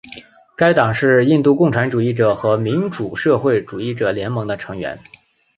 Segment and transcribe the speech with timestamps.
[0.55, 4.97] 该党是印度共产主义者和民主社会主义者联盟的成员。